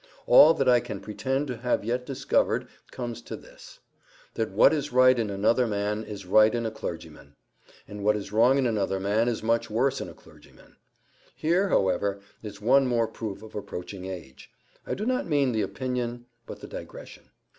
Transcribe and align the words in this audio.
All 0.25 0.55
that 0.55 0.67
I 0.67 0.79
can 0.79 0.99
pretend 0.99 1.45
to 1.45 1.57
have 1.57 1.83
yet 1.85 2.07
discovered 2.07 2.67
comes 2.89 3.21
to 3.21 3.35
this: 3.35 3.81
that 4.33 4.49
what 4.49 4.73
is 4.73 4.91
right 4.91 5.19
in 5.19 5.29
another 5.29 5.67
man 5.67 6.03
is 6.03 6.25
right 6.25 6.55
in 6.55 6.65
a 6.65 6.71
clergyman; 6.71 7.35
and 7.87 8.03
what 8.03 8.15
is 8.15 8.31
wrong 8.31 8.57
in 8.57 8.65
another 8.65 8.99
man 8.99 9.27
is 9.27 9.43
much 9.43 9.69
worse 9.69 10.01
in 10.01 10.09
a 10.09 10.15
clergyman. 10.15 10.77
Here, 11.35 11.69
however, 11.69 12.19
is 12.41 12.59
one 12.59 12.87
more 12.87 13.07
proof 13.07 13.43
of 13.43 13.53
approaching 13.53 14.05
age. 14.05 14.49
I 14.87 14.95
do 14.95 15.05
not 15.05 15.27
mean 15.27 15.51
the 15.51 15.61
opinion, 15.61 16.25
but 16.47 16.61
the 16.61 16.67
digression. 16.67 17.29